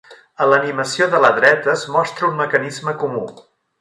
A 0.43 0.45
l'animació 0.51 1.07
de 1.11 1.19
la 1.25 1.31
dreta 1.41 1.71
es 1.75 1.83
mostra 1.97 2.31
un 2.31 2.41
mecanisme 2.41 2.97
comú. 3.05 3.23